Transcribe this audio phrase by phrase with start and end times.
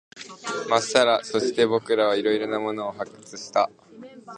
[0.67, 1.23] まっさら。
[1.23, 3.69] そして、僕らは色々なものを発掘した。